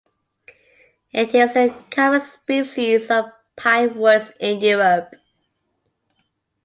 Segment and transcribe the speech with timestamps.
[1.11, 5.13] It is a common species of pine woods in Europe.